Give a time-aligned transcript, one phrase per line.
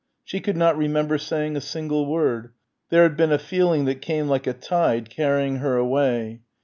[0.23, 2.53] She could not remember saying a single word.
[2.89, 6.41] There had been a feeling that came like a tide carrying her away.